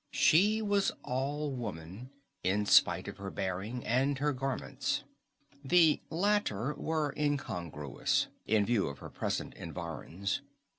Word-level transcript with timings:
She 0.09 0.63
was 0.63 0.91
all 1.03 1.51
woman, 1.51 2.09
in 2.43 2.65
spite 2.65 3.07
of 3.07 3.17
her 3.17 3.29
bearing 3.29 3.85
and 3.85 4.17
her 4.17 4.33
garments. 4.33 5.03
The 5.63 6.01
latter 6.09 6.73
were 6.73 7.13
incongruous, 7.15 8.25
in 8.47 8.65
view 8.65 8.87
of 8.87 8.97
her 8.97 9.11
present 9.11 9.53
environs. 9.53 10.41